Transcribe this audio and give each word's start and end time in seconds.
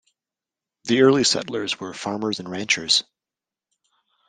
The 0.85 1.03
early 1.03 1.23
settlers 1.23 1.79
were 1.79 1.93
farmers 1.93 2.39
and 2.39 2.49
ranchers. 2.49 3.03